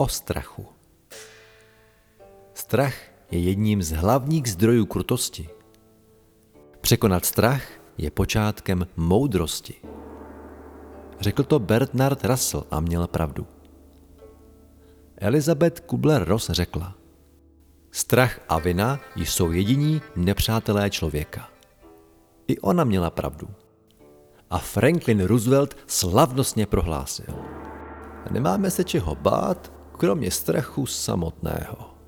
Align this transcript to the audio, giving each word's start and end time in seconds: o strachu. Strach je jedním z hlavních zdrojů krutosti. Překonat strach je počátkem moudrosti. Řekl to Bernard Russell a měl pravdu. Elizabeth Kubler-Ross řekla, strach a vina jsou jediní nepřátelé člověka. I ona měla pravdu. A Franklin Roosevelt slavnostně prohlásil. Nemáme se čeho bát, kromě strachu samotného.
o 0.00 0.08
strachu. 0.08 0.66
Strach 2.54 2.94
je 3.30 3.38
jedním 3.38 3.82
z 3.82 3.90
hlavních 3.90 4.46
zdrojů 4.50 4.86
krutosti. 4.86 5.48
Překonat 6.80 7.24
strach 7.24 7.62
je 7.98 8.10
počátkem 8.10 8.86
moudrosti. 8.96 9.74
Řekl 11.20 11.42
to 11.42 11.58
Bernard 11.58 12.24
Russell 12.24 12.66
a 12.70 12.80
měl 12.80 13.06
pravdu. 13.06 13.46
Elizabeth 15.16 15.80
Kubler-Ross 15.80 16.52
řekla, 16.52 16.94
strach 17.90 18.40
a 18.48 18.58
vina 18.58 19.00
jsou 19.16 19.52
jediní 19.52 20.02
nepřátelé 20.16 20.90
člověka. 20.90 21.48
I 22.48 22.58
ona 22.58 22.84
měla 22.84 23.10
pravdu. 23.10 23.48
A 24.50 24.58
Franklin 24.58 25.20
Roosevelt 25.20 25.76
slavnostně 25.86 26.66
prohlásil. 26.66 27.34
Nemáme 28.30 28.70
se 28.70 28.84
čeho 28.84 29.14
bát, 29.14 29.79
kromě 30.00 30.30
strachu 30.30 30.86
samotného. 30.86 31.99